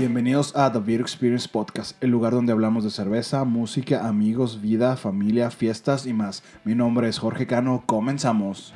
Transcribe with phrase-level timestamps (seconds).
[0.00, 4.96] Bienvenidos a The Beer Experience Podcast, el lugar donde hablamos de cerveza, música, amigos, vida,
[4.96, 6.42] familia, fiestas y más.
[6.64, 8.72] Mi nombre es Jorge Cano, comenzamos.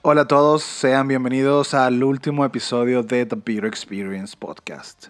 [0.00, 5.08] Hola a todos, sean bienvenidos al último episodio de The Beer Experience Podcast.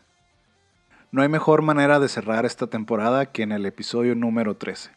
[1.13, 4.91] No hay mejor manera de cerrar esta temporada que en el episodio número 13.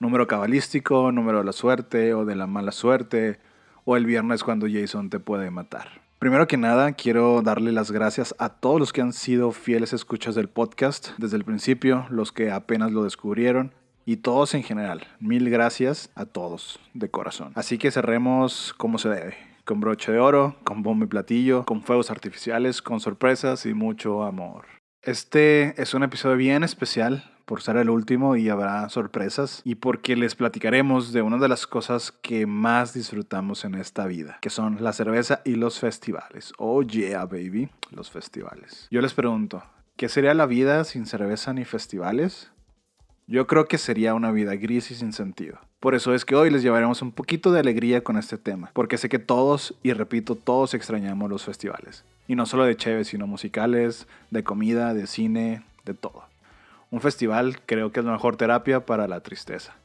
[0.00, 3.38] Número cabalístico, número de la suerte o de la mala suerte,
[3.84, 6.00] o el viernes cuando Jason te puede matar.
[6.18, 10.34] Primero que nada, quiero darle las gracias a todos los que han sido fieles escuchas
[10.34, 13.72] del podcast desde el principio, los que apenas lo descubrieron
[14.04, 15.06] y todos en general.
[15.18, 17.52] Mil gracias a todos de corazón.
[17.54, 19.36] Así que cerremos como se debe.
[19.64, 24.22] Con broche de oro, con bombo y platillo, con fuegos artificiales, con sorpresas y mucho
[24.24, 24.66] amor.
[25.02, 30.14] Este es un episodio bien especial por ser el último y habrá sorpresas y porque
[30.14, 34.84] les platicaremos de una de las cosas que más disfrutamos en esta vida, que son
[34.84, 36.52] la cerveza y los festivales.
[36.58, 38.86] Oh yeah, baby, los festivales.
[38.92, 39.64] Yo les pregunto,
[39.96, 42.52] ¿qué sería la vida sin cerveza ni festivales?
[43.26, 45.58] Yo creo que sería una vida gris y sin sentido.
[45.80, 48.96] Por eso es que hoy les llevaremos un poquito de alegría con este tema, porque
[48.96, 52.04] sé que todos, y repito, todos extrañamos los festivales.
[52.28, 56.29] Y no solo de chéves, sino musicales, de comida, de cine, de todo.
[56.92, 59.76] Un festival creo que es la mejor terapia para la tristeza.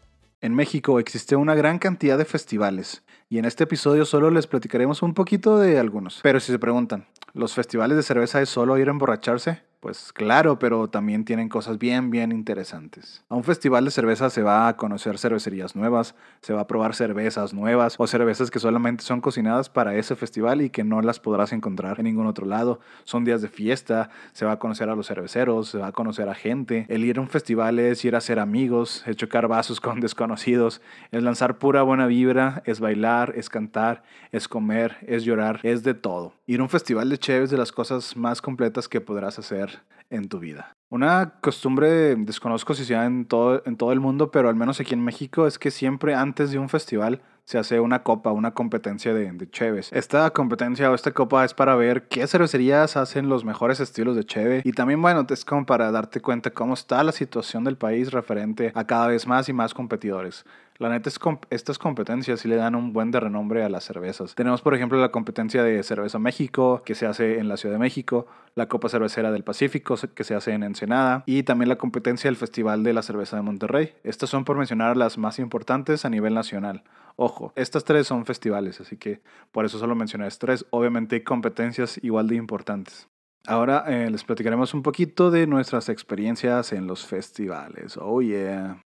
[0.41, 5.03] En México existe una gran cantidad de festivales y en este episodio solo les platicaremos
[5.03, 6.19] un poquito de algunos.
[6.23, 9.61] Pero si se preguntan, ¿los festivales de cerveza es solo ir a emborracharse?
[9.85, 13.23] Pues claro, pero también tienen cosas bien, bien interesantes.
[13.29, 16.95] A un festival de cerveza se va a conocer cervecerías nuevas, se va a probar
[16.95, 21.19] cervezas nuevas o cervezas que solamente son cocinadas para ese festival y que no las
[21.19, 22.79] podrás encontrar en ningún otro lado.
[23.03, 26.29] Son días de fiesta, se va a conocer a los cerveceros, se va a conocer
[26.29, 26.87] a gente.
[26.89, 30.81] El ir a un festival es ir a hacer amigos, es chocar vasos con desconocidos,
[31.11, 35.93] es lanzar pura buena vibra, es bailar, es cantar, es comer, es llorar, es de
[35.93, 36.33] todo.
[36.47, 39.74] Ir a un festival de chéves de las cosas más completas que podrás hacer
[40.09, 40.75] en tu vida.
[40.89, 44.93] Una costumbre, desconozco si sea en todo, en todo el mundo, pero al menos aquí
[44.93, 49.13] en México, es que siempre antes de un festival se hace una copa, una competencia
[49.13, 49.49] de, de.
[49.91, 54.23] Esta competencia o esta copa es para ver qué cervecerías hacen los mejores estilos de
[54.23, 58.11] cheve y también, bueno, es como para darte cuenta cómo está la situación del país
[58.11, 60.45] referente a cada vez más y más competidores.
[60.77, 61.19] La neta, es
[61.51, 64.35] estas competencias sí le dan un buen de renombre a las cervezas.
[64.35, 67.79] Tenemos, por ejemplo, la competencia de Cerveza México, que se hace en la Ciudad de
[67.79, 72.27] México, la Copa Cervecera del Pacífico, que se hace en Ensenada, y también la competencia
[72.27, 73.93] del Festival de la Cerveza de Monterrey.
[74.03, 76.83] Estas son, por mencionar, las más importantes a nivel nacional.
[77.15, 79.21] Ojo, estas tres son festivales, así que
[79.53, 80.65] por eso solo mencioné tres.
[80.71, 83.07] Obviamente hay competencias igual de importantes.
[83.47, 87.97] Ahora eh, les platicaremos un poquito de nuestras experiencias en los festivales.
[87.97, 88.81] Oh yeah.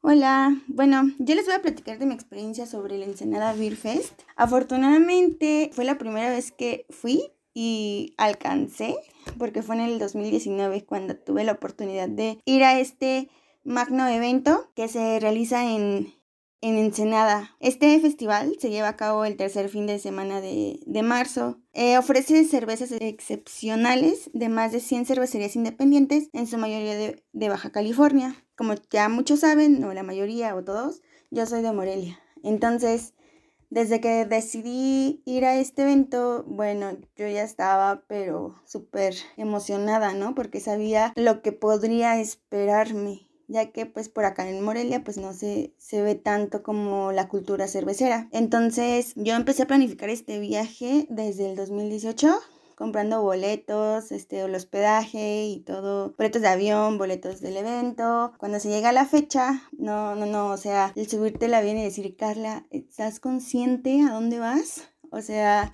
[0.00, 4.22] Hola, bueno, yo les voy a platicar de mi experiencia sobre el Ensenada Beer Fest.
[4.36, 8.96] Afortunadamente fue la primera vez que fui y alcancé,
[9.38, 13.28] porque fue en el 2019 cuando tuve la oportunidad de ir a este
[13.64, 16.14] magno evento que se realiza en,
[16.60, 17.56] en Ensenada.
[17.60, 21.58] Este festival se lleva a cabo el tercer fin de semana de, marzo.
[21.72, 27.48] Eh, ofrece cervezas excepcionales de más de 100 cervecerías independientes, en su mayoría de, de
[27.48, 28.34] Baja California.
[28.56, 32.18] Como ya muchos saben, o la mayoría o todos, yo soy de Morelia.
[32.42, 33.14] Entonces,
[33.70, 40.34] desde que decidí ir a este evento, bueno, yo ya estaba pero súper emocionada, ¿no?
[40.34, 45.32] Porque sabía lo que podría esperarme ya que pues por acá en Morelia pues no
[45.32, 48.28] se, se ve tanto como la cultura cervecera.
[48.32, 52.38] Entonces yo empecé a planificar este viaje desde el 2018
[52.78, 58.32] comprando boletos, este, el hospedaje y todo, boletos de avión, boletos del evento.
[58.38, 61.82] Cuando se llega la fecha, no, no, no, o sea, el subirte al avión y
[61.82, 64.88] decir, Carla, ¿estás consciente a dónde vas?
[65.10, 65.72] O sea,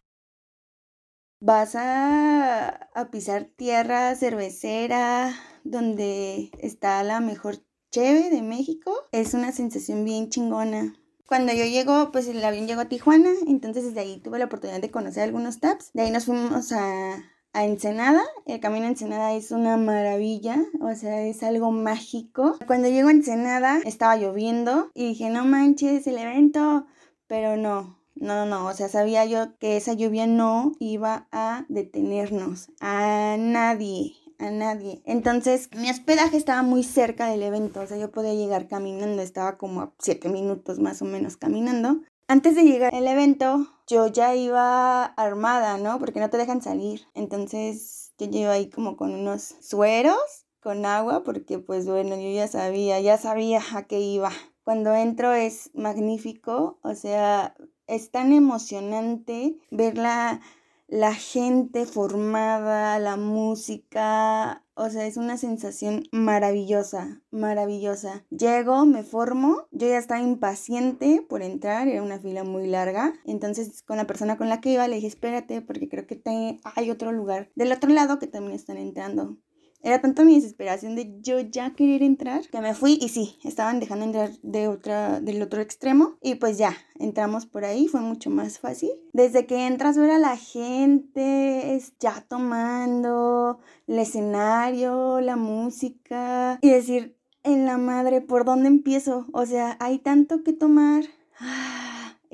[1.44, 7.59] vas a, pisar tierra cervecera, donde está la mejor
[7.91, 8.93] cheve de México.
[9.12, 10.94] Es una sensación bien chingona.
[11.27, 14.80] Cuando yo llego, pues el avión llegó a Tijuana, entonces desde ahí tuve la oportunidad
[14.80, 15.91] de conocer algunos taps.
[15.92, 17.22] De ahí nos fuimos a,
[17.53, 18.22] a Ensenada.
[18.47, 22.57] El camino a Ensenada es una maravilla, o sea, es algo mágico.
[22.66, 26.86] Cuando llego a Ensenada estaba lloviendo y dije, no manches, el evento,
[27.27, 28.03] pero no.
[28.16, 33.37] No, no, no, o sea, sabía yo que esa lluvia no iba a detenernos, a
[33.39, 35.03] nadie, a nadie.
[35.05, 39.59] Entonces, mi hospedaje estaba muy cerca del evento, o sea, yo podía llegar caminando, estaba
[39.59, 42.03] como a 7 minutos más o menos caminando.
[42.27, 45.99] Antes de llegar al evento, yo ya iba armada, ¿no?
[45.99, 47.03] Porque no te dejan salir.
[47.15, 52.49] Entonces, yo llevo ahí como con unos sueros, con agua, porque pues bueno, yo ya
[52.49, 54.31] sabía, ya sabía a qué iba.
[54.65, 57.55] Cuando entro es magnífico, o sea,
[57.86, 60.41] es tan emocionante ver la,
[60.89, 68.25] la gente formada, la música, o sea, es una sensación maravillosa, maravillosa.
[68.31, 73.83] Llego, me formo, yo ya estaba impaciente por entrar, era una fila muy larga, entonces
[73.83, 76.22] con la persona con la que iba le dije, espérate, porque creo que
[76.65, 79.39] hay otro lugar del otro lado que también están entrando.
[79.84, 83.81] Era tanto mi desesperación de yo ya querer entrar que me fui y sí, estaban
[83.81, 88.31] dejando entrar de otra, del otro extremo y pues ya, entramos por ahí, fue mucho
[88.31, 88.92] más fácil.
[89.13, 96.71] Desde que entras ver a la gente, es ya tomando el escenario, la música y
[96.71, 99.27] decir, en la madre, ¿por dónde empiezo?
[99.34, 101.04] O sea, hay tanto que tomar.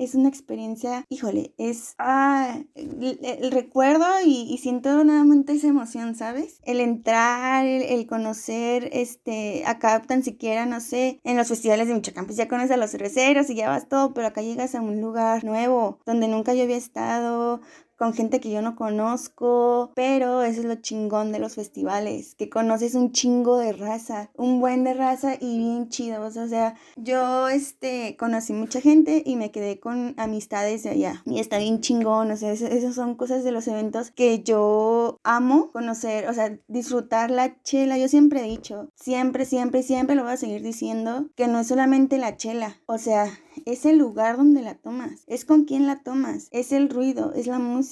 [0.01, 6.59] Es una experiencia, híjole, es ah, el, recuerdo y, siento nuevamente esa emoción, ¿sabes?
[6.63, 12.25] El entrar, el, conocer, este, acá tan siquiera, no sé, en los festivales de Michoacán,
[12.25, 15.01] pues ya conoces a los cerveceros y ya vas todo, pero acá llegas a un
[15.01, 17.61] lugar nuevo, donde nunca yo había estado,
[18.01, 22.49] con gente que yo no conozco, pero eso es lo chingón de los festivales, que
[22.49, 27.47] conoces un chingo de raza, un buen de raza y bien chidos, o sea, yo
[27.47, 32.31] este conocí mucha gente y me quedé con amistades de allá y está bien chingón,
[32.31, 37.29] o sea, esas son cosas de los eventos que yo amo conocer, o sea, disfrutar
[37.29, 41.47] la chela, yo siempre he dicho, siempre, siempre, siempre lo voy a seguir diciendo, que
[41.47, 43.27] no es solamente la chela, o sea,
[43.65, 47.45] es el lugar donde la tomas, es con quién la tomas, es el ruido, es
[47.45, 47.90] la música,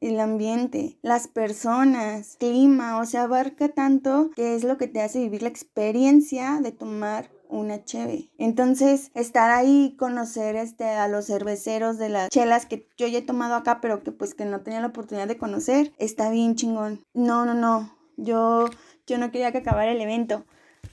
[0.00, 5.20] el ambiente, las personas, clima, o sea, abarca tanto que es lo que te hace
[5.20, 8.30] vivir la experiencia de tomar una cheve.
[8.38, 13.22] Entonces, estar ahí, conocer este, a los cerveceros de las chelas que yo ya he
[13.22, 17.04] tomado acá, pero que pues que no tenía la oportunidad de conocer, está bien chingón.
[17.14, 17.94] No, no, no.
[18.16, 18.66] Yo,
[19.06, 20.44] yo no quería que acabara el evento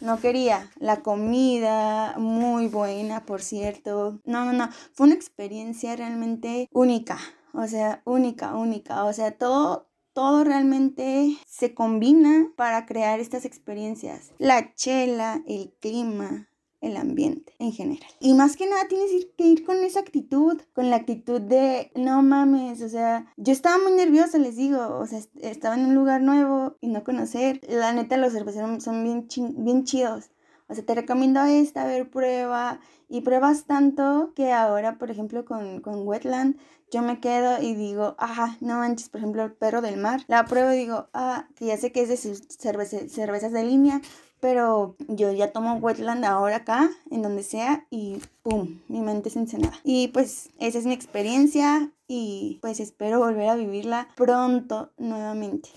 [0.04, 0.70] no quería.
[0.80, 4.20] La comida, muy buena, por cierto.
[4.26, 4.70] No, no, no.
[4.94, 7.18] Fue una experiencia realmente única.
[7.54, 9.06] O sea, única, única.
[9.06, 14.32] O sea, todo, todo realmente se combina para crear estas experiencias.
[14.40, 16.50] La chela, el clima,
[16.84, 18.10] el ambiente en general.
[18.20, 22.22] Y más que nada tienes que ir con esa actitud, con la actitud de no
[22.22, 26.22] mames, o sea, yo estaba muy nerviosa, les digo, o sea, estaba en un lugar
[26.22, 27.62] nuevo y no conocer.
[27.70, 29.28] La neta, los cerveceros son bien,
[29.64, 30.32] bien chidos.
[30.68, 32.80] O sea, te recomiendo esta, a ver, prueba.
[33.10, 36.58] Y pruebas tanto que ahora, por ejemplo, con, con Wetland,
[36.94, 40.22] yo me quedo y digo, ajá, no manches, por ejemplo, el perro del mar.
[40.28, 44.00] La pruebo y digo, ah, que ya sé que es de sus cervezas de línea,
[44.40, 48.80] pero yo ya tomo wetland ahora acá, en donde sea, y ¡pum!
[48.88, 49.74] Mi mente es encenada.
[49.84, 55.70] Y pues esa es mi experiencia y pues espero volver a vivirla pronto nuevamente.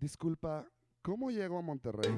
[0.00, 0.66] Disculpa,
[1.02, 2.10] ¿cómo llego a Monterrey?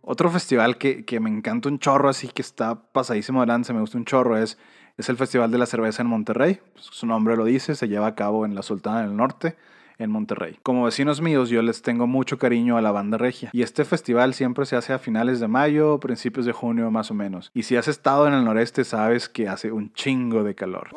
[0.00, 3.96] Otro festival que, que me encanta un chorro, así que está pasadísimo adelante, me gusta
[3.96, 4.58] un chorro, es,
[4.96, 6.60] es el Festival de la Cerveza en Monterrey.
[6.72, 9.56] Pues, su nombre lo dice, se lleva a cabo en la Sultana del Norte
[9.98, 10.58] en Monterrey.
[10.62, 13.50] Como vecinos míos, yo les tengo mucho cariño a la banda regia.
[13.52, 17.14] Y este festival siempre se hace a finales de mayo, principios de junio más o
[17.14, 17.50] menos.
[17.54, 20.90] Y si has estado en el noreste, sabes que hace un chingo de calor.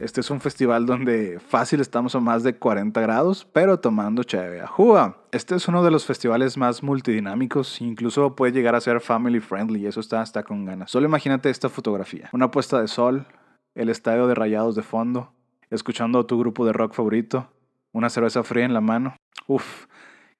[0.00, 4.62] Este es un festival donde fácil estamos a más de 40 grados, pero tomando chévere.
[4.62, 5.18] ¡Ajúa!
[5.30, 9.80] Este es uno de los festivales más multidinámicos, incluso puede llegar a ser family friendly,
[9.80, 10.90] y eso está hasta con ganas.
[10.90, 12.30] Solo imagínate esta fotografía.
[12.32, 13.26] Una puesta de sol,
[13.74, 15.34] el estadio de rayados de fondo,
[15.68, 17.52] escuchando tu grupo de rock favorito,
[17.92, 19.16] una cerveza fría en la mano.
[19.48, 19.84] Uf,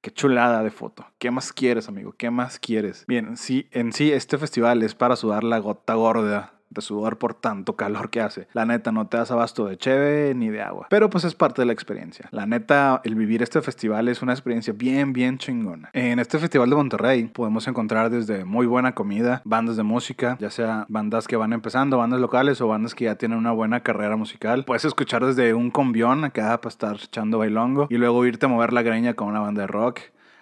[0.01, 1.05] qué chulada de foto.
[1.19, 2.15] ¿Qué más quieres, amigo?
[2.17, 3.05] ¿Qué más quieres?
[3.07, 7.35] Bien, sí, en sí este festival es para sudar la gota gorda de sudor por
[7.35, 8.49] tanto calor que hace.
[8.53, 10.87] La neta, no te das abasto de cheve ni de agua.
[10.89, 12.29] Pero pues es parte de la experiencia.
[12.31, 15.91] La neta, el vivir este festival es una experiencia bien, bien chingona.
[15.93, 20.51] En este festival de Monterrey podemos encontrar desde muy buena comida, bandas de música, ya
[20.51, 24.17] sea bandas que van empezando, bandas locales o bandas que ya tienen una buena carrera
[24.17, 24.65] musical.
[24.65, 28.73] Puedes escuchar desde un combión acá para estar echando bailongo y luego irte a mover
[28.73, 30.01] la greña con una banda de rock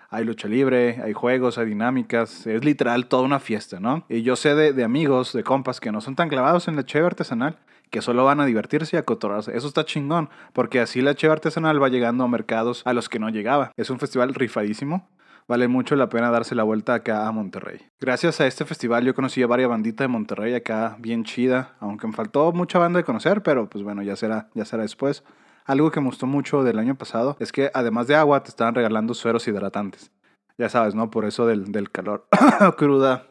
[0.08, 4.04] hay lucha libre, hay juegos, hay dinámicas, es literal toda una fiesta, ¿no?
[4.08, 7.06] Y yo sé de, amigos, de compas que no son tan clavados en la cheve
[7.06, 7.58] artesanal,
[7.90, 9.56] que solo van a divertirse y a cotorrarse.
[9.56, 13.18] Eso está chingón, porque así la cheve artesanal va llegando a mercados a los que
[13.18, 13.72] no llegaba.
[13.76, 15.08] Es un festival rifadísimo.
[15.46, 17.80] Vale mucho la pena darse la vuelta acá a Monterrey.
[18.00, 22.06] Gracias a este festival yo conocí a varias banditas de Monterrey acá, bien chida, aunque
[22.06, 25.24] me faltó mucha banda de conocer, pero pues bueno, ya será, ya será después.
[25.68, 28.74] Algo que me gustó mucho del año pasado es que además de agua te estaban
[28.74, 30.10] regalando sueros hidratantes.
[30.56, 31.10] Ya sabes, ¿no?
[31.10, 32.26] Por eso del, del calor.
[32.78, 33.26] Cruda.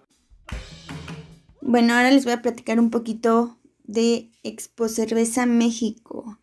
[1.62, 6.38] Bueno, ahora les voy a platicar un poquito de Expo Cerveza México.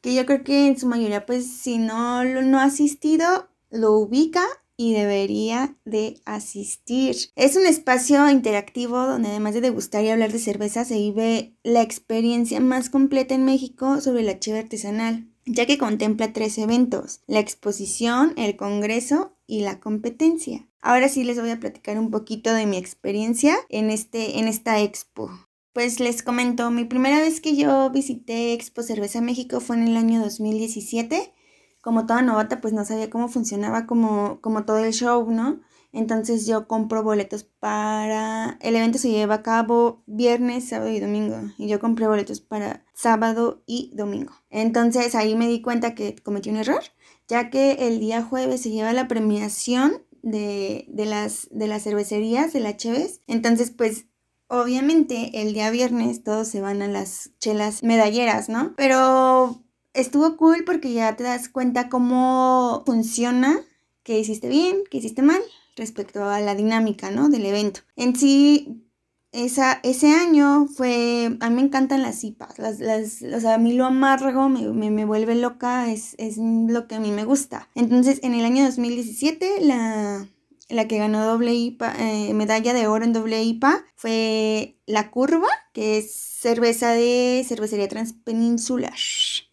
[0.00, 4.44] Que yo creo que en su mayoría, pues si no, no ha asistido, lo ubica
[4.76, 7.16] y debería de asistir.
[7.34, 11.82] Es un espacio interactivo donde además de degustar y hablar de cerveza se vive la
[11.82, 17.40] experiencia más completa en México sobre la cheve artesanal, ya que contempla tres eventos, la
[17.40, 20.68] exposición, el congreso y la competencia.
[20.80, 24.80] Ahora sí les voy a platicar un poquito de mi experiencia en, este, en esta
[24.80, 25.30] expo.
[25.72, 29.96] Pues les comento, mi primera vez que yo visité Expo Cerveza México fue en el
[29.96, 31.32] año 2017
[31.80, 35.60] como toda novata, pues no sabía cómo funcionaba como, como todo el show, ¿no?
[35.92, 38.58] Entonces yo compro boletos para...
[38.60, 41.36] El evento se lleva a cabo viernes, sábado y domingo.
[41.58, 44.32] Y yo compré boletos para sábado y domingo.
[44.50, 46.82] Entonces ahí me di cuenta que cometí un error,
[47.26, 52.52] ya que el día jueves se lleva la premiación de, de, las, de las cervecerías,
[52.52, 53.22] de la Cheves.
[53.26, 54.06] Entonces pues
[54.46, 58.74] obviamente el día viernes todos se van a las chelas medalleras, ¿no?
[58.76, 63.58] Pero estuvo cool porque ya te das cuenta cómo funciona,
[64.04, 65.40] qué hiciste bien, qué hiciste mal
[65.80, 67.28] respecto a la dinámica, ¿no?
[67.28, 67.80] Del evento.
[67.96, 68.84] En sí,
[69.32, 73.58] esa, ese año fue, a mí me encantan las IPAs, las, las, o sea, a
[73.58, 77.24] mí lo amargo me, me, me, vuelve loca, es, es lo que a mí me
[77.24, 77.68] gusta.
[77.74, 80.26] Entonces, en el año 2017, la,
[80.68, 85.48] la que ganó doble IPA, eh, medalla de oro en doble IPA fue La Curva,
[85.72, 88.98] que es cerveza de cervecería Transpeninsular.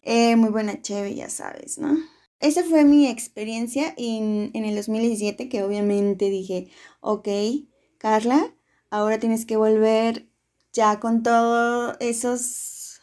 [0.02, 1.96] Eh, muy buena chévere, ya sabes, ¿no?
[2.40, 6.68] Esa fue mi experiencia en, en el 2017, que obviamente dije,
[7.00, 7.28] ok,
[7.98, 8.54] Carla,
[8.90, 10.28] ahora tienes que volver
[10.72, 13.00] ya con todas esas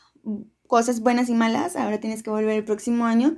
[0.67, 3.37] cosas buenas y malas, ahora tienes que volver el próximo año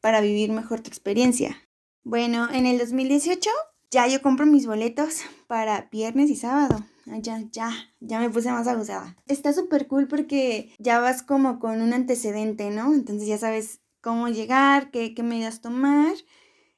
[0.00, 1.56] para vivir mejor tu experiencia.
[2.04, 3.50] Bueno, en el 2018
[3.90, 6.84] ya yo compro mis boletos para viernes y sábado.
[7.06, 9.16] Ya, ya, ya me puse más abusada.
[9.26, 12.92] Está súper cool porque ya vas como con un antecedente, ¿no?
[12.92, 16.14] Entonces ya sabes cómo llegar, qué, qué medidas tomar.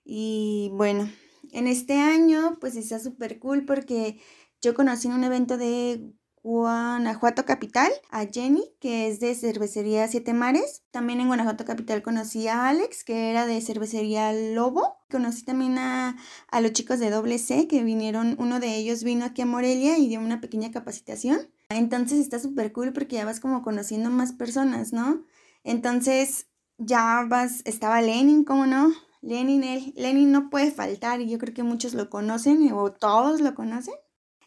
[0.04, 1.10] Y bueno,
[1.52, 4.20] en este año pues está súper cool porque
[4.60, 6.12] yo conocí en un evento de
[6.42, 10.82] Guanajuato Capital, a Jenny, que es de cervecería Siete Mares.
[10.90, 14.96] También en Guanajuato Capital conocí a Alex, que era de cervecería Lobo.
[15.10, 16.16] Conocí también a,
[16.48, 19.98] a los chicos de Doble C, que vinieron, uno de ellos vino aquí a Morelia
[19.98, 21.50] y dio una pequeña capacitación.
[21.68, 25.24] Entonces está súper cool porque ya vas como conociendo más personas, ¿no?
[25.62, 26.46] Entonces
[26.80, 28.92] ya vas, estaba Lenin, ¿cómo no?
[29.20, 33.40] Lenin, él, Lenin no puede faltar y yo creo que muchos lo conocen o todos
[33.40, 33.94] lo conocen.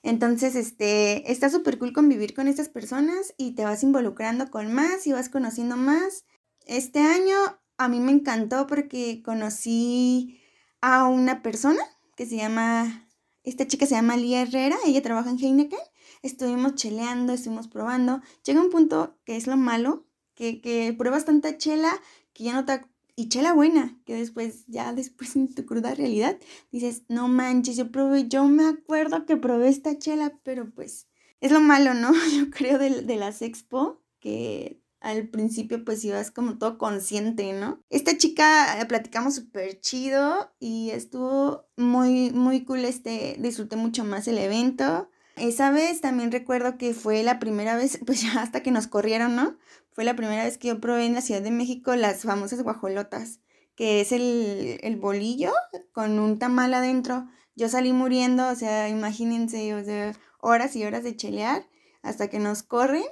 [0.01, 5.07] Entonces, este, está súper cool convivir con estas personas y te vas involucrando con más
[5.07, 6.25] y vas conociendo más.
[6.65, 7.35] Este año
[7.77, 10.41] a mí me encantó porque conocí
[10.81, 11.81] a una persona
[12.17, 13.07] que se llama,
[13.43, 15.79] esta chica se llama Lía Herrera, ella trabaja en Heineken.
[16.23, 18.21] Estuvimos cheleando, estuvimos probando.
[18.43, 22.01] Llega un punto que es lo malo, que, que pruebas tanta chela
[22.33, 22.81] que ya no te
[23.15, 26.37] y chela buena, que después, ya después en tu cruda realidad,
[26.71, 31.07] dices, no manches, yo probé, yo me acuerdo que probé esta chela, pero pues
[31.39, 32.11] es lo malo, ¿no?
[32.35, 37.83] Yo creo de, de las expo, que al principio pues ibas como todo consciente, ¿no?
[37.89, 44.27] Esta chica eh, platicamos súper chido y estuvo muy, muy cool, este, disfruté mucho más
[44.29, 45.09] el evento.
[45.35, 49.35] Esa vez también recuerdo que fue la primera vez, pues ya hasta que nos corrieron,
[49.35, 49.57] ¿no?
[49.93, 53.39] Fue la primera vez que yo probé en la Ciudad de México las famosas guajolotas,
[53.75, 55.51] que es el, bolillo
[55.91, 57.27] con un tamal adentro.
[57.55, 61.67] Yo salí muriendo, o sea, imagínense, o sea, horas y horas de chelear
[62.01, 63.03] hasta que nos corren.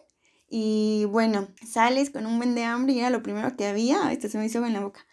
[0.50, 4.12] Y bueno, sales con un buen de hambre y era lo primero que había.
[4.12, 5.06] Esto se me hizo en la boca.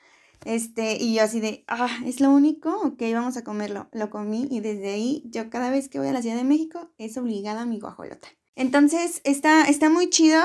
[0.45, 3.89] Este, y yo así de, ah, es lo único, ok, vamos a comerlo.
[3.93, 6.91] Lo comí y desde ahí yo cada vez que voy a la Ciudad de México
[6.97, 8.29] es obligada mi guajolota.
[8.57, 10.41] Entonces, está, está muy chido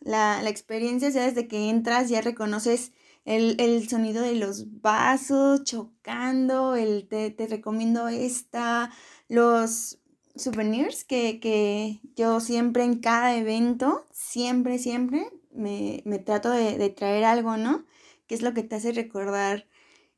[0.00, 2.92] la, la experiencia, o sea, desde que entras ya reconoces
[3.24, 8.90] el, el, sonido de los vasos chocando, el te, te recomiendo esta,
[9.28, 9.98] los
[10.34, 16.90] souvenirs que, que, yo siempre en cada evento, siempre, siempre me, me trato de, de,
[16.90, 17.84] traer algo, ¿no?
[18.26, 19.66] Que es lo que te hace recordar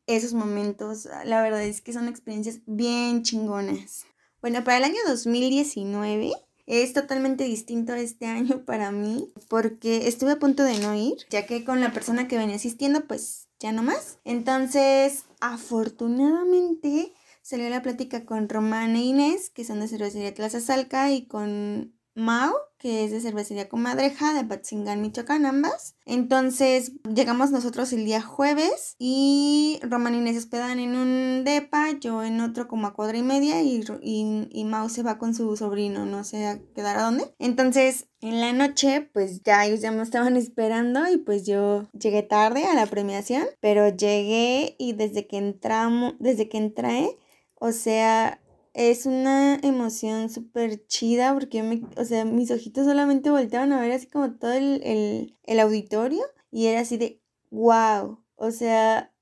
[0.07, 1.09] esos momentos.
[1.25, 4.07] La verdad es que son experiencias bien chingonas.
[4.41, 6.33] Bueno, para el año 2019
[6.67, 11.47] es totalmente distinto este año para mí porque estuve a punto de no ir, ya
[11.47, 14.19] que con la persona que venía asistiendo pues ya no más.
[14.25, 17.13] Entonces, afortunadamente
[17.43, 22.55] salió la plática con Román e Inés, que son de cervecería Salca y con Mau,
[22.81, 25.95] que es de cervecería Comadreja de Patzingán, Michoacán, ambas.
[26.07, 32.25] Entonces llegamos nosotros el día jueves y Roman y Inés hospedan en un depa, yo
[32.25, 36.25] en otro como a cuadra y media y, y, se va con su sobrino, no
[36.25, 37.35] sé a quedar a dónde.
[37.39, 42.23] Entonces en la noche pues ya ellos ya me estaban esperando y pues yo llegué
[42.23, 47.19] tarde a la premiación, pero llegué y desde que entramos, desde que entré
[47.57, 48.41] O sea,
[48.75, 53.93] es una emoción súper chida porque me, o sea, mis ojitos solamente volteaban a ver
[53.93, 59.13] así como todo el, el, el auditorio y era así de wow, o sea,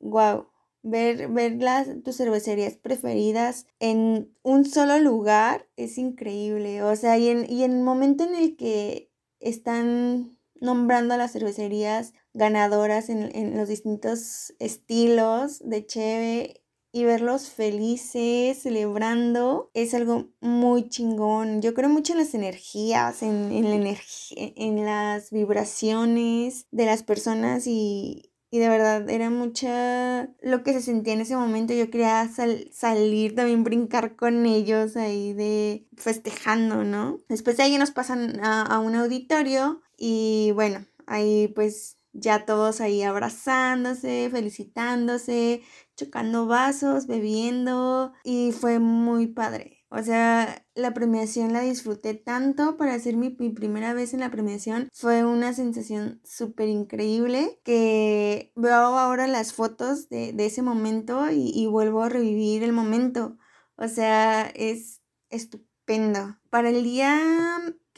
[0.00, 0.46] wow.
[0.82, 6.82] Ver, ver las, tus cervecerías preferidas en un solo lugar es increíble.
[6.84, 9.10] O sea, y en, y en el momento en el que
[9.40, 17.50] están nombrando a las cervecerías ganadoras en, en los distintos estilos de Cheve y verlos
[17.50, 21.60] felices, celebrando, es algo muy chingón.
[21.60, 27.02] Yo creo mucho en las energías, en, en la energía, en las vibraciones de las
[27.02, 31.74] personas y, y de verdad era mucha lo que se sentía en ese momento.
[31.74, 32.28] Yo quería
[32.72, 37.18] salir, también brincar con ellos ahí de festejando, ¿no?
[37.28, 42.80] Después de ahí nos pasan a, a un auditorio y bueno, ahí pues ya todos
[42.80, 45.62] ahí abrazándose, felicitándose,
[45.98, 49.84] chocando vasos, bebiendo y fue muy padre.
[49.90, 54.88] O sea, la premiación la disfruté tanto para hacer mi, primera vez en la premiación.
[54.92, 61.66] Fue una sensación súper increíble que veo ahora las fotos de, ese momento y, y,
[61.66, 63.38] vuelvo a revivir el momento.
[63.76, 65.00] O sea, es
[65.30, 66.36] estupendo.
[66.50, 67.18] Para el día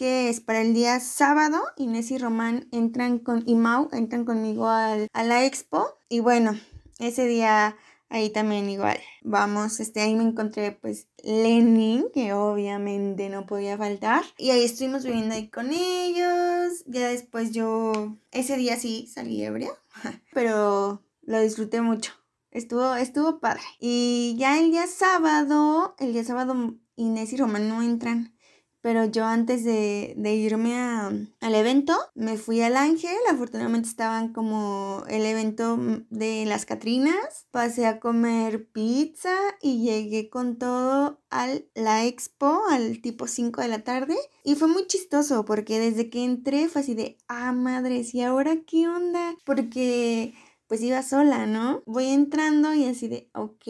[0.00, 4.69] que es para el día sábado, Inés y Román entran con, y Mau entran conmigo
[4.69, 5.88] al, a la expo.
[6.09, 6.59] Y bueno,
[7.00, 7.76] ese día
[8.12, 8.99] Ahí también igual.
[9.23, 14.25] Vamos, este, ahí me encontré pues Lenin, que obviamente no podía faltar.
[14.37, 16.83] Y ahí estuvimos viviendo ahí con ellos.
[16.87, 19.71] Ya después yo, ese día sí salí ebria,
[20.35, 22.12] pero lo disfruté mucho.
[22.50, 23.62] Estuvo, estuvo padre.
[23.79, 28.35] Y ya el día sábado, el día sábado Inés y Román no entran.
[28.82, 33.16] Pero yo antes de, irme al evento, me fui al Ángel.
[33.30, 37.46] Afortunadamente estaban como el evento de las Catrinas.
[37.50, 43.68] Pasé a comer pizza y llegué con todo a la expo al tipo 5 de
[43.68, 44.16] la tarde.
[44.44, 48.56] Y fue muy chistoso porque desde que entré fue así de, ah, madres, ¿y ahora
[48.66, 49.34] qué onda?
[49.44, 50.32] Porque
[50.71, 51.82] pues iba sola, ¿no?
[51.84, 53.66] Voy entrando y así de, ok,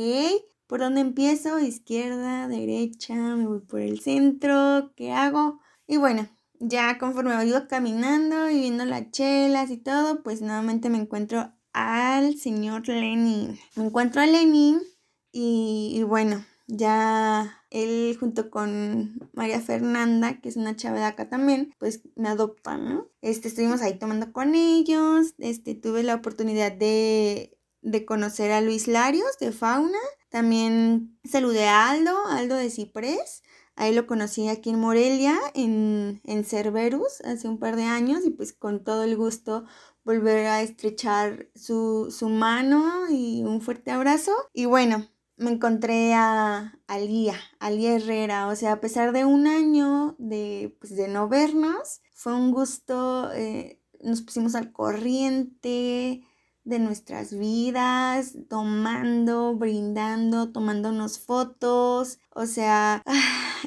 [0.71, 1.59] ¿Por dónde empiezo?
[1.59, 5.59] Izquierda, derecha, me voy por el centro, ¿qué hago?
[5.89, 6.29] Y bueno,
[6.61, 12.37] ya conforme voy caminando y viendo las chelas y todo, pues nuevamente me encuentro al
[12.37, 13.59] señor Lenin.
[13.75, 14.81] Me encuentro a Lenin
[15.33, 21.29] y, y bueno, ya él junto con María Fernanda, que es una chava de acá
[21.29, 23.09] también, pues me adoptan, ¿no?
[23.23, 28.87] Este, estuvimos ahí tomando con ellos, este, tuve la oportunidad de, de conocer a Luis
[28.87, 29.99] Larios de Fauna
[30.31, 33.43] también saludé a Aldo, Aldo de Ciprés.
[33.77, 38.31] Ahí lo conocí aquí en Morelia, en, en Cerberus, hace un par de años, y
[38.31, 39.65] pues con todo el gusto
[40.05, 44.33] volver a estrechar su, su mano y un fuerte abrazo.
[44.53, 48.49] Y bueno, me encontré a, a Lía, a Lía Herrera.
[48.49, 53.33] O sea, a pesar de un año de, pues, de no vernos, fue un gusto,
[53.33, 56.23] eh, nos pusimos al corriente,
[56.65, 63.03] de nuestras vidas, tomando, brindando, tomándonos fotos, o sea,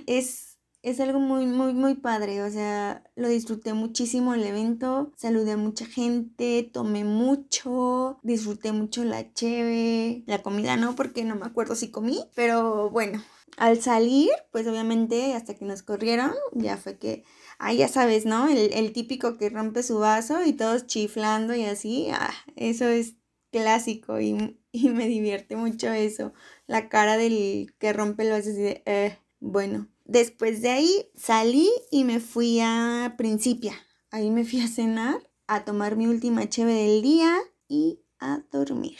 [0.07, 5.53] es, es algo muy, muy, muy padre, o sea, lo disfruté muchísimo el evento, saludé
[5.53, 11.45] a mucha gente, tomé mucho, disfruté mucho la cheve, la comida no, porque no me
[11.45, 13.23] acuerdo si comí, pero bueno,
[13.57, 17.23] al salir, pues obviamente hasta que nos corrieron, ya fue que
[17.63, 18.49] ah, ya sabes, ¿no?
[18.49, 23.15] El, típico que rompe su vaso y todos chiflando y así, ah, eso es
[23.51, 26.33] clásico y, me divierte mucho eso.
[26.67, 29.87] La cara del que rompe el vaso así de, eh, bueno.
[30.05, 33.73] Después de ahí salí y me fui a Principia.
[34.11, 38.97] Ahí me fui a cenar, a tomar mi última cheve del día y a dormir.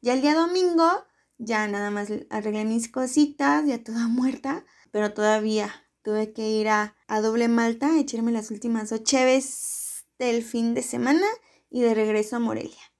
[0.00, 1.04] Ya el día domingo,
[1.38, 6.96] ya nada más arreglé mis cositas, ya toda muerta, pero todavía tuve que ir a,
[7.20, 11.26] Doble Malta a echarme las últimas ocho veces del fin de semana
[11.70, 12.92] y de regreso a Morelia.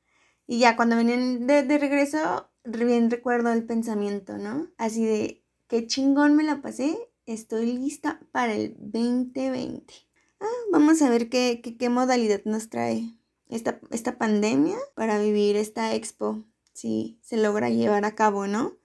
[0.46, 4.68] Y ya cuando venían de, de regreso, bien recuerdo el pensamiento, ¿no?
[4.76, 6.96] Así de, qué chingón me la pasé,
[7.26, 9.94] estoy lista para el 2020.
[10.40, 13.14] Ah, vamos a ver qué, qué, qué modalidad nos trae
[13.48, 18.76] esta, esta pandemia para vivir esta expo, si se logra llevar a cabo, ¿no?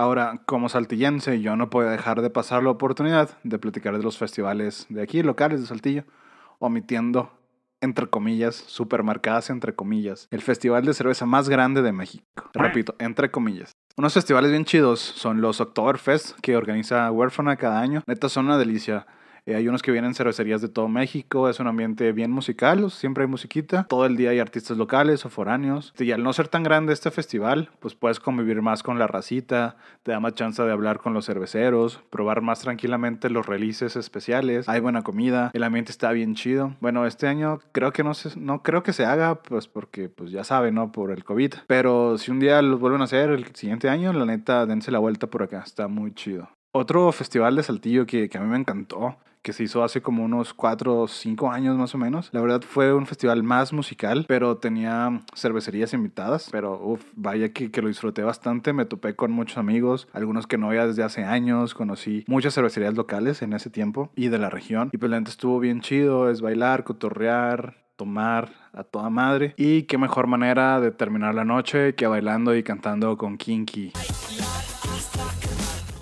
[0.00, 4.16] Ahora, como saltillense, yo no puedo dejar de pasar la oportunidad de platicar de los
[4.16, 6.04] festivales de aquí, locales de Saltillo,
[6.58, 7.30] omitiendo,
[7.82, 12.24] entre comillas, supermarcadas entre comillas, el festival de cerveza más grande de México.
[12.54, 13.72] Repito, entre comillas.
[13.98, 18.02] Unos festivales bien chidos son los Oktoberfest que organiza Huérfana cada año.
[18.06, 19.06] Neta, son una delicia.
[19.50, 23.24] Eh, hay unos que vienen cervecerías de todo México, es un ambiente bien musical, siempre
[23.24, 25.92] hay musiquita, todo el día hay artistas locales o foráneos.
[25.98, 29.76] Y al no ser tan grande este festival, pues puedes convivir más con la racita,
[30.04, 34.68] te da más chance de hablar con los cerveceros, probar más tranquilamente los releases especiales,
[34.68, 36.76] hay buena comida, el ambiente está bien chido.
[36.80, 40.30] Bueno, este año creo que no, se, no creo que se haga, pues porque pues
[40.30, 40.92] ya saben, ¿no?
[40.92, 41.54] Por el COVID.
[41.66, 45.00] Pero si un día los vuelven a hacer el siguiente año, la neta, dense la
[45.00, 46.48] vuelta por acá, está muy chido.
[46.72, 50.24] Otro festival de Saltillo que, que a mí me encantó que se hizo hace como
[50.24, 52.30] unos 4 o 5 años más o menos.
[52.32, 56.48] La verdad fue un festival más musical, pero tenía cervecerías invitadas.
[56.50, 58.72] Pero uff, vaya que, que, lo disfruté bastante.
[58.72, 61.74] Me topé con muchos amigos, algunos que no veía desde hace años.
[61.74, 64.90] Conocí muchas cervecerías locales en ese tiempo y de la región.
[64.92, 69.54] Y pues la gente estuvo bien chido, es bailar, cotorrear, tomar a toda madre.
[69.56, 73.92] Y qué mejor manera de terminar la noche que bailando y cantando con Kinky.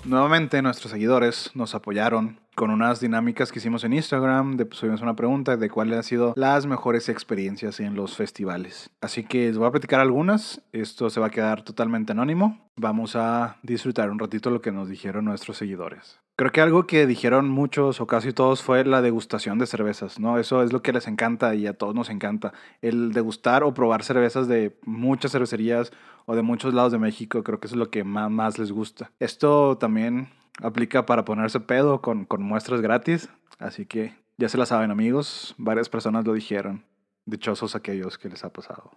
[0.09, 5.03] Nuevamente nuestros seguidores nos apoyaron con unas dinámicas que hicimos en Instagram, de, pues, subimos
[5.03, 8.89] una pregunta de cuáles han sido las mejores experiencias en los festivales.
[9.01, 13.15] Así que les voy a platicar algunas, esto se va a quedar totalmente anónimo, vamos
[13.15, 16.19] a disfrutar un ratito lo que nos dijeron nuestros seguidores.
[16.39, 20.37] Creo que algo que dijeron muchos o casi todos fue la degustación de cervezas, ¿no?
[20.37, 22.53] Eso es lo que les encanta y a todos nos encanta.
[22.81, 25.91] El degustar o probar cervezas de muchas cervecerías
[26.25, 29.11] o de muchos lados de México, creo que es lo que más, más les gusta.
[29.19, 30.29] Esto también
[30.63, 35.55] aplica para ponerse pedo con, con muestras gratis, así que ya se la saben amigos,
[35.57, 36.85] varias personas lo dijeron.
[37.25, 38.91] Dichosos aquellos que les ha pasado.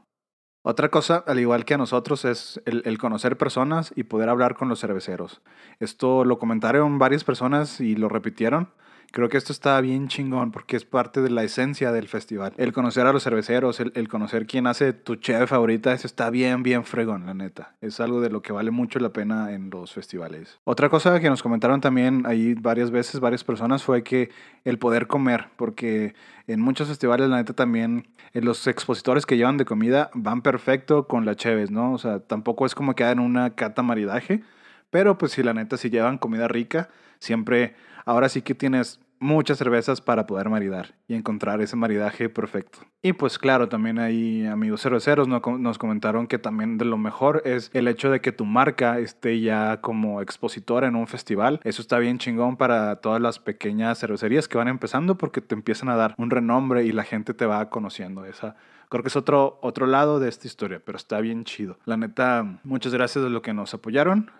[0.65, 4.69] Otra cosa, al igual que a nosotros, es el, conocer personas y poder hablar con
[4.69, 5.41] los cerveceros.
[5.81, 8.69] Esto lo comentaron varias personas y lo repitieron.
[9.13, 12.55] Creo que esto está bien chingón porque es parte de la esencia del festival.
[12.57, 16.63] El conocer a los cerveceros, el, conocer quién hace tu cheve favorita, eso está bien,
[16.63, 17.75] bien fregón, la neta.
[17.83, 20.59] Es algo de lo que vale mucho la pena en los festivales.
[20.65, 24.31] Otra cosa que nos comentaron también ahí varias veces, varias personas, fue que
[24.65, 26.15] el poder comer, porque
[26.47, 31.07] en muchos festivales, la neta, también eh, los expositores que llevan de comida van perfecto
[31.07, 31.93] con la cheves, ¿no?
[31.93, 34.43] O sea, tampoco es como que hagan una cata maridaje,
[34.89, 37.75] pero pues si la neta, si llevan comida rica, siempre,
[38.07, 42.81] ahora sí que tienes muchas cervezas para poder maridar y encontrar ese maridaje perfecto.
[43.01, 47.71] Y pues claro, también hay amigos cerveceros nos comentaron que también de lo mejor es
[47.73, 51.61] el hecho de que tu marca esté ya como expositora en un festival.
[51.65, 55.89] Eso está bien chingón para todas las pequeñas cervecerías que van empezando porque te empiezan
[55.89, 58.25] a dar un renombre y la gente te va conociendo.
[58.25, 58.57] Esa
[58.93, 61.79] creo que es otro, otro lado de esta historia, pero está bien chido.
[61.87, 64.31] La neta, muchas gracias de lo que nos apoyaron.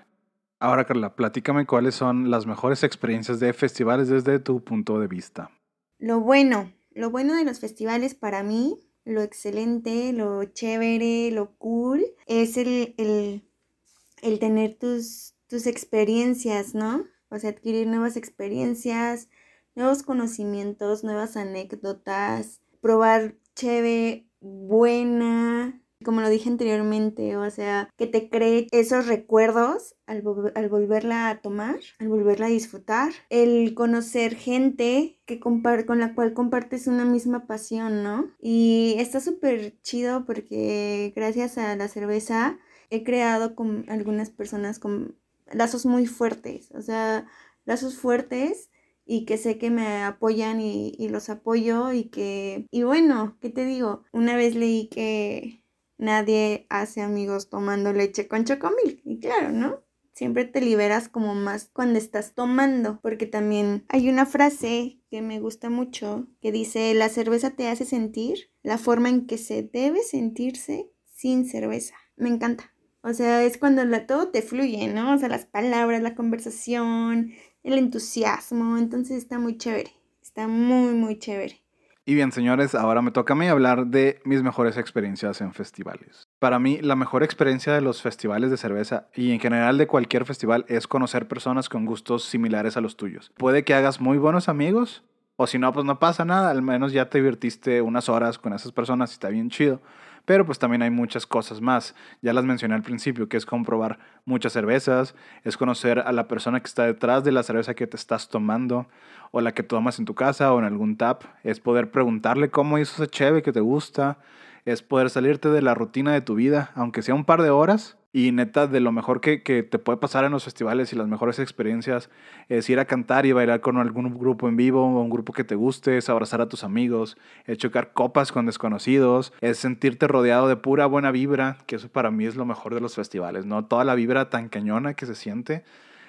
[0.63, 5.51] Ahora, Carla, platícame cuáles son las mejores experiencias de festivales desde tu punto de vista.
[5.99, 12.05] Lo bueno, lo bueno de los festivales para mí, lo excelente, lo chévere, lo cool,
[12.29, 17.07] es el, el, tener tus, tus experiencias, ¿no?
[17.29, 19.29] O sea, adquirir nuevas experiencias,
[19.75, 28.29] nuevos conocimientos, nuevas anécdotas, probar chévere, buena, como lo dije anteriormente, o sea, que te
[28.29, 35.41] cree esos recuerdos al, volverla a tomar, al volverla a disfrutar, el conocer gente que
[35.41, 35.63] con
[36.01, 38.31] la cual compartes una misma pasión, ¿no?
[38.41, 42.59] Y está súper chido porque gracias a la cerveza
[42.91, 45.17] he creado con algunas personas con
[45.51, 47.27] lazos muy fuertes, o sea,
[47.65, 48.71] lazos fuertes
[49.05, 53.51] y que sé que me apoyan y, y, los apoyo y que, y bueno, ¿qué
[53.51, 54.05] te digo?
[54.13, 55.62] Una vez leí que
[56.03, 59.01] nadie hace amigos tomando leche con chocomil.
[59.05, 59.81] Y claro, ¿no?
[60.13, 65.41] Siempre te liberas como más cuando estás tomando, porque también hay una frase que me
[65.41, 70.03] gusta mucho que dice, la cerveza te hace sentir la forma en que se debe
[70.03, 71.95] sentirse sin cerveza.
[72.17, 72.75] Me encanta.
[73.03, 75.15] O sea, es cuando la, todo te fluye, ¿no?
[75.15, 78.77] O sea, las palabras, la conversación, el entusiasmo.
[78.77, 79.93] Entonces está muy chévere.
[80.21, 81.63] Está muy, muy chévere.
[82.05, 86.29] Y bien, señores, ahora me toca a mí hablar de mis mejores experiencias en festivales.
[86.41, 90.25] Para mí, la mejor experiencia de los festivales de cerveza y en general de cualquier
[90.25, 93.31] festival es conocer personas con gustos similares a los tuyos.
[93.37, 95.05] Puede que hagas muy buenos amigos,
[95.37, 98.53] o si no, pues no pasa nada, al menos ya te divertiste unas horas con
[98.53, 99.81] esas personas y está bien chido.
[100.25, 101.95] Pero pues también hay muchas cosas más.
[102.21, 106.61] Ya las mencioné al principio, que es comprobar muchas cervezas, es conocer a la persona
[106.61, 108.87] que está detrás de la cerveza que te estás tomando
[109.33, 111.25] o la que tomas en tu casa o en algún tap.
[111.43, 114.19] Es poder preguntarle cómo hizo ese cheve que te gusta.
[114.65, 117.97] Es poder salirte de la rutina de tu vida, aunque sea un par de horas,
[118.13, 121.09] y neta, de lo mejor que, que, te puede pasar en los festivales y las
[121.09, 122.11] mejores experiencias
[122.49, 125.45] es ir a cantar y bailar con algún grupo en vivo o un grupo que
[125.45, 130.49] te guste, es abrazar a tus amigos, es chocar copas con desconocidos, es sentirte rodeado
[130.49, 133.65] de pura buena vibra, que eso para mí es lo mejor de los festivales, ¿no?
[133.65, 135.65] Toda la vibra tan cañona que se siente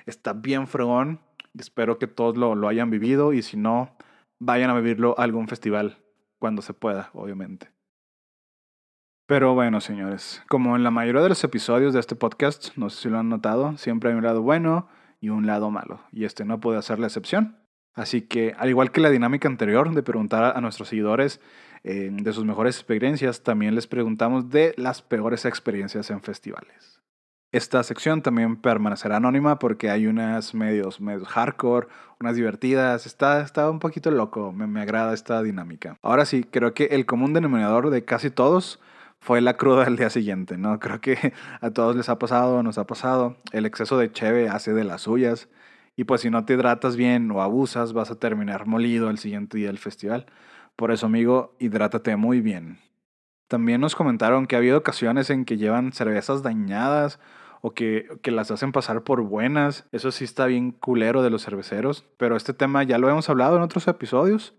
[0.06, 1.20] está bien fregón
[1.60, 3.96] Espero que todos lo, lo hayan vivido y si no,
[4.40, 5.98] vayan a vivirlo a algún festival
[6.40, 7.70] cuando se pueda, obviamente.
[9.26, 13.04] Pero bueno, señores, como en la mayoría de los episodios de este podcast, no sé
[13.04, 14.90] si lo han notado, siempre hay un lado bueno
[15.22, 17.58] y un lado malo, y este no puede ser la excepción.
[17.94, 21.40] Así que, al igual que la dinámica anterior de preguntar a nuestros seguidores
[21.86, 27.02] eh, de sus mejores experiencias, también les preguntamos de las peores experiencias en festivales.
[27.54, 31.88] Esta sección también permanecerá anónima porque hay unas medios, medios hardcore,
[32.20, 33.06] unas divertidas.
[33.06, 35.98] Está, está un poquito loco, me, me agrada esta dinámica.
[36.02, 38.82] Ahora sí, creo que el común denominador de casi todos
[39.24, 40.80] fue la cruda del día siguiente, ¿no?
[40.80, 43.38] Creo que a todos les ha pasado, nos ha pasado.
[43.54, 45.48] El exceso de cheve hace de las suyas.
[45.96, 49.58] Y pues si no te hidratas bien o abusas, vas a terminar molido el siguiente
[49.58, 50.26] día del festival.
[50.76, 52.80] Por eso, amigo, hidrátate muy bien.
[53.48, 57.22] También nos comentaron que ha habido ocasiones en que llevan cervezas dañadas
[57.62, 59.86] o que, que, las hacen pasar por buenas.
[59.94, 62.04] Eso sí está bien culero de los cerveceros.
[62.18, 64.54] Pero este tema ya lo hemos hablado en otros episodios.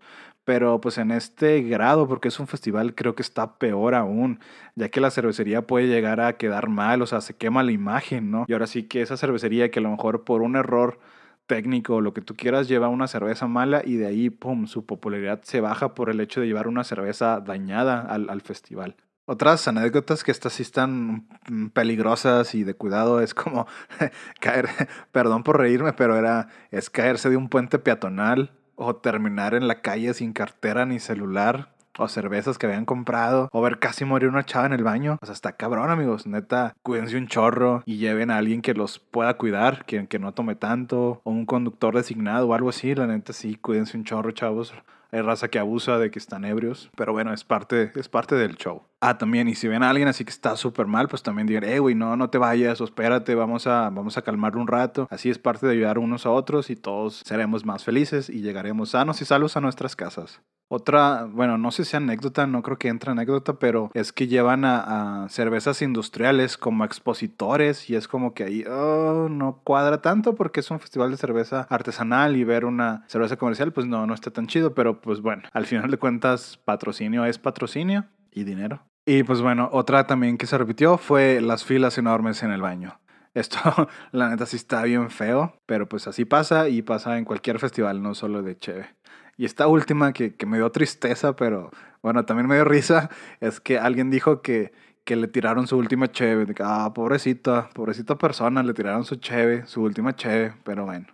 [0.45, 4.41] Pero pues en este grado, porque es un festival, creo que está peor aún,
[4.75, 8.31] ya que la cervecería puede llegar a quedar mal, o sea, se quema la imagen,
[8.31, 8.45] ¿no?
[8.47, 10.99] Y ahora sí que esa cervecería que a lo mejor por un error
[11.47, 14.87] técnico o lo que tú quieras lleva una cerveza mala y de ahí, ¡pum!, su
[14.87, 18.97] popularidad se baja por el hecho de llevar una cerveza dañada al, al festival.
[19.27, 21.27] Otras anécdotas que estas sí están
[21.73, 23.67] peligrosas y de cuidado es como
[24.41, 24.69] caer,
[25.13, 29.81] perdón por reírme, pero era, es caerse de un puente peatonal o terminar en la
[29.81, 34.45] calle sin cartera ni celular o cervezas que habían comprado, o ver casi morir una
[34.45, 35.19] chava en el baño.
[35.23, 36.27] O sea, está cabrón, amigos.
[36.27, 40.33] Neta, cuídense un chorro y lleven a alguien que los pueda cuidar, que, que no
[40.33, 42.95] tome tanto, o un conductor designado o algo así.
[42.95, 44.75] La neta, sí, cuídense un chorro, chavos.
[45.13, 48.57] Hay raza que abusa de que están ebrios, pero bueno, es parte, es parte del
[48.57, 48.83] show.
[49.07, 51.64] Ah, también, y si ven a alguien así que está súper mal, pues también digan,
[51.64, 55.09] eh, güey, no, no te vayas, o espérate, vamos a, vamos a calmarlo un rato.
[55.11, 58.93] Así es parte de ayudar unos a otros y todos seremos más felices y llegaremos
[58.93, 60.40] sanos y salvos a nuestras casas.
[60.69, 64.64] Otra, bueno, no sé si anécdota, no creo que entre anécdota, pero es que llevan
[64.64, 70.35] a, a cervezas industriales como expositores y es como que ahí oh, no cuadra tanto
[70.35, 74.14] porque es un festival de cerveza artesanal y ver una cerveza comercial, pues no, no
[74.14, 78.83] está tan chido, pero pues bueno, al final de cuentas, patrocinio es patrocinio y dinero.
[79.07, 83.01] Y pues bueno, otra también que se repitió fue las filas enormes en el baño.
[83.35, 83.59] Esto,
[84.12, 88.03] la neta, sí está bien feo, pero pues así pasa y pasa en cualquier festival,
[88.03, 88.97] no solo de Cheve.
[89.37, 91.71] Y esta última que, que me dio tristeza, pero
[92.03, 94.73] bueno, también me dio risa, es que alguien dijo que,
[95.05, 96.47] que le tiraron su última cheve.
[96.61, 101.07] Ah, pobrecita, pobrecita persona, le tiraron su cheve, su última cheve, pero bueno.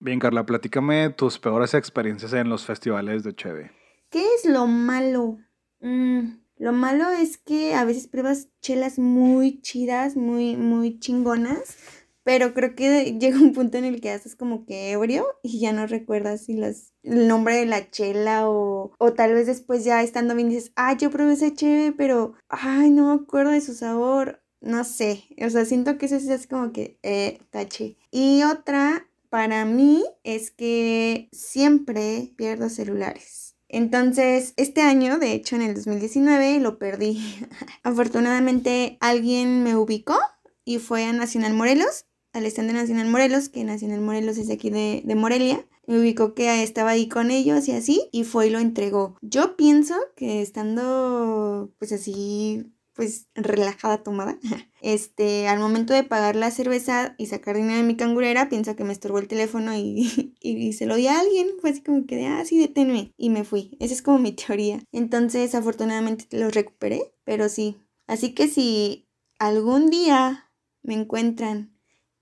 [0.00, 3.72] Bien, Carla, platícame tus peores experiencias en los festivales de cheve.
[4.10, 5.38] ¿Qué es lo malo?
[5.80, 11.76] Mm, lo malo es que a veces pruebas chelas muy chidas, muy, muy chingonas,
[12.24, 15.72] pero creo que llega un punto en el que haces como que ebrio y ya
[15.72, 20.02] no recuerdas si las, el nombre de la chela o, o tal vez después ya
[20.02, 23.74] estando bien dices, ah, yo probé ese cheve, pero, ay, no me acuerdo de su
[23.74, 24.42] sabor.
[24.60, 27.96] No sé, o sea, siento que eso es como que, eh, tache.
[28.10, 33.47] Y otra, para mí, es que siempre pierdo celulares.
[33.68, 37.20] Entonces, este año, de hecho en el 2019, lo perdí.
[37.82, 40.18] Afortunadamente alguien me ubicó
[40.64, 44.70] y fue a Nacional Morelos, al stand de Nacional Morelos, que Nacional Morelos es aquí
[44.70, 45.64] de, de Morelia.
[45.86, 49.16] Me ubicó que estaba ahí con ellos y así, y fue y lo entregó.
[49.22, 52.66] Yo pienso que estando pues así
[52.98, 54.40] pues relajada tomada.
[54.80, 58.84] Este, al momento de pagar la cerveza y sacar dinero de mi cangurera, pienso que
[58.84, 61.48] me estorbó el teléfono y, y, se lo di a alguien.
[61.60, 63.12] Fue así como que ah, sí, deténme.
[63.16, 63.76] Y me fui.
[63.80, 64.80] Esa es como mi teoría.
[64.90, 67.76] Entonces, afortunadamente lo recuperé, pero sí.
[68.08, 69.08] Así que si
[69.38, 70.50] algún día
[70.82, 71.76] me encuentran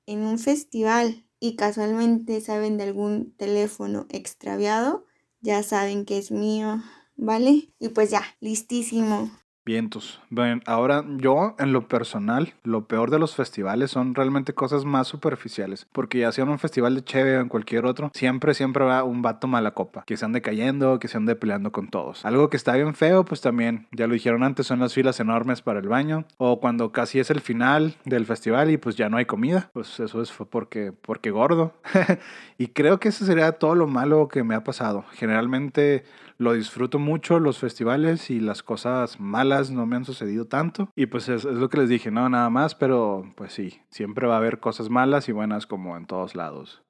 [0.05, 5.07] en un festival y casualmente saben de algún teléfono extraviado,
[5.41, 6.83] ya saben que es mío,
[7.17, 7.71] ¿vale?
[7.79, 9.31] Y pues ya, listísimo.
[9.67, 10.21] Vientos.
[10.31, 15.09] Bueno, ahora yo en lo personal, lo peor de los festivales son realmente cosas más
[15.09, 15.89] superficiales.
[15.91, 19.03] Porque ya sea en un festival de Cheve o en cualquier otro, siempre, siempre va
[19.03, 20.05] un vato mala copa.
[20.07, 22.25] Que se ande cayendo, que se ande peleando con todos.
[22.25, 25.63] Algo que está bien feo, pues también, ya lo dijeron antes, son las filas enormes
[25.63, 26.27] para el baño.
[26.37, 29.71] O cuando casi es el final del festival y pues ya no hay comida.
[29.73, 31.75] Pues eso es porque, porque gordo.
[32.57, 35.05] y creo que eso sería todo lo malo que me ha pasado.
[35.15, 36.05] Generalmente
[36.38, 40.90] lo disfruto mucho los festivales y las cosas malas no me han sucedido tanto.
[40.94, 44.35] Y pues es, lo que les dije, no, nada más, pero pues sí, siempre va
[44.35, 46.83] a haber cosas malas y buenas como en todos lados.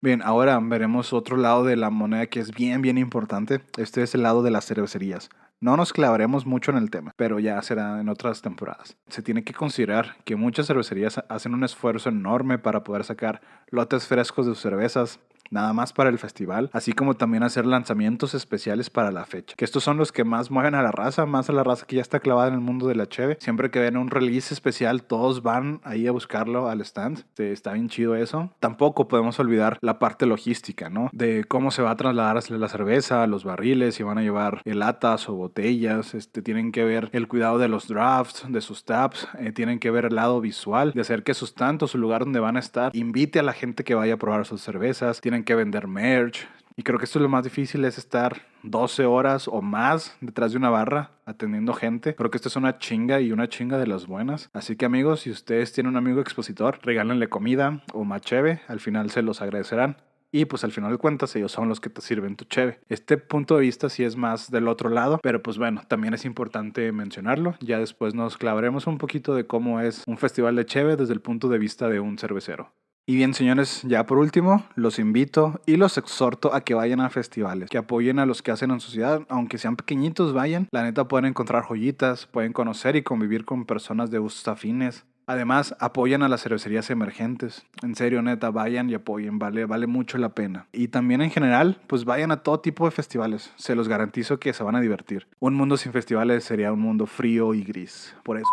[0.00, 3.62] Bien, ahora veremos otro lado de la moneda que es bien, bien importante.
[3.78, 5.30] Este es el lado de las cervecerías.
[5.60, 8.98] No nos clavaremos mucho en el tema, pero ya será en otras temporadas.
[9.08, 14.06] Se tiene que considerar que muchas cervecerías hacen un esfuerzo enorme para poder sacar lotes
[14.06, 18.90] frescos de sus cervezas nada más para el festival, así como también hacer lanzamientos especiales
[18.90, 19.54] para la fecha.
[19.56, 21.96] Que estos son los que más mueven a la raza, más a la raza que
[21.96, 23.36] ya está clavada en el mundo de la cheve.
[23.40, 27.18] Siempre que ven un release especial, todos van ahí a buscarlo al stand.
[27.18, 28.50] Este, está bien chido eso.
[28.60, 31.10] Tampoco podemos olvidar la parte logística, ¿no?
[31.12, 35.28] De cómo se va a trasladar la cerveza, los barriles, si van a llevar latas
[35.28, 36.14] o botellas.
[36.14, 39.28] Este, tienen que ver el cuidado de los drafts, de sus taps.
[39.38, 42.40] Eh, tienen que ver el lado visual, de hacer que sus tantos, su lugar donde
[42.40, 45.20] van a estar, invite a la gente que vaya a probar sus cervezas.
[45.42, 46.46] Que vender merch.
[46.76, 50.52] Y creo que esto es lo más difícil, es estar 12 horas o más detrás
[50.52, 52.14] de una barra atendiendo gente.
[52.14, 54.50] Creo que esto es una chinga y una chinga de las buenas.
[54.52, 58.60] Así que amigos, si ustedes tienen un amigo expositor, regálenle comida o más cheve.
[58.68, 59.96] Al final se los agradecerán.
[60.32, 62.80] Y pues al final de cuentas ellos son los que te sirven tu cheve.
[62.88, 66.24] Este punto de vista sí es más del otro lado, pero pues bueno, también es
[66.24, 67.54] importante mencionarlo.
[67.60, 71.20] Ya después nos clavaremos un poquito de cómo es un festival de cheve desde el
[71.20, 72.72] punto de vista de un cervecero.
[73.06, 77.10] Y bien, señores, ya por último, los invito y los exhorto a que vayan a
[77.10, 80.68] festivales, que apoyen a los que hacen en su ciudad, aunque sean pequeñitos, vayan.
[80.70, 85.04] La neta pueden encontrar joyitas, pueden conocer y convivir con personas de gustos afines.
[85.26, 87.66] Además, apoyan a las cervecerías emergentes.
[87.82, 90.66] En serio, neta, vayan y apoyen, vale, vale mucho la pena.
[90.72, 93.52] Y también en general, pues vayan a todo tipo de festivales.
[93.56, 95.26] Se los garantizo que se van a divertir.
[95.40, 98.14] Un mundo sin festivales sería un mundo frío y gris.
[98.22, 98.48] Por eso,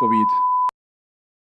[0.00, 0.53] COVID.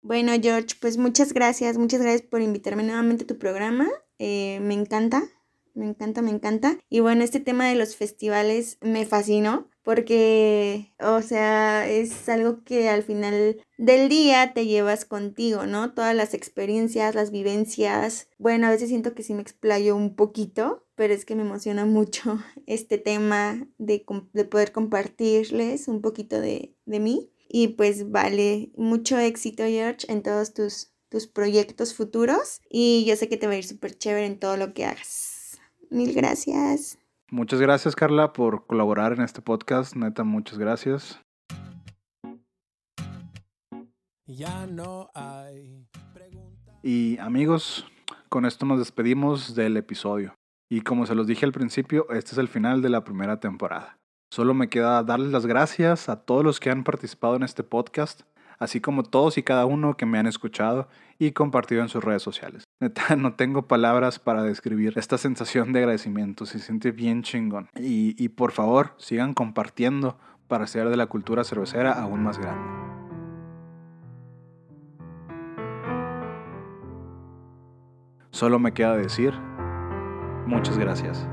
[0.04, 3.88] Bueno, George, pues muchas gracias, muchas gracias por invitarme nuevamente a tu programa.
[4.18, 5.24] Eh, me encanta,
[5.72, 6.78] me encanta, me encanta.
[6.90, 12.90] Y bueno, este tema de los festivales me fascinó porque, o sea, es algo que
[12.90, 15.94] al final del día te llevas contigo, ¿no?
[15.94, 18.28] Todas las experiencias, las vivencias.
[18.36, 21.86] Bueno, a veces siento que sí me explayo un poquito, pero es que me emociona
[21.86, 27.30] mucho este tema de, de poder compartirles un poquito de, de mí.
[27.48, 33.28] Y pues vale, mucho éxito George en todos tus, tus proyectos futuros y yo sé
[33.28, 35.60] que te va a ir súper chévere en todo lo que hagas.
[35.90, 36.98] Mil gracias.
[37.30, 41.20] Muchas gracias Carla por colaborar en este podcast, neta, muchas gracias.
[44.26, 45.86] Ya no hay
[46.82, 47.86] Y amigos,
[48.30, 50.34] con esto nos despedimos del episodio.
[50.70, 53.98] Y como se los dije al principio, este es el final de la primera temporada.
[54.34, 58.22] Solo me queda darles las gracias a todos los que han participado en este podcast,
[58.58, 60.88] así como todos y cada uno que me han escuchado
[61.20, 62.64] y compartido en sus redes sociales.
[63.16, 67.68] No tengo palabras para describir esta sensación de agradecimiento, se siente bien chingón.
[67.76, 70.18] Y, y por favor, sigan compartiendo
[70.48, 72.68] para hacer de la cultura cervecera aún más grande.
[78.32, 79.32] Solo me queda decir,
[80.44, 81.24] muchas gracias.